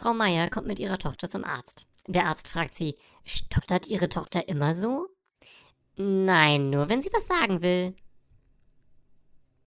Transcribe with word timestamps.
Frau 0.00 0.14
Meier 0.14 0.48
kommt 0.48 0.66
mit 0.66 0.78
ihrer 0.78 0.96
Tochter 0.96 1.28
zum 1.28 1.44
Arzt. 1.44 1.86
Der 2.06 2.24
Arzt 2.24 2.48
fragt 2.48 2.74
sie, 2.74 2.96
stottert 3.22 3.86
Ihre 3.86 4.08
Tochter 4.08 4.48
immer 4.48 4.74
so? 4.74 5.08
Nein, 5.96 6.70
nur 6.70 6.88
wenn 6.88 7.02
sie 7.02 7.10
was 7.12 7.26
sagen 7.26 7.60
will. 7.60 7.94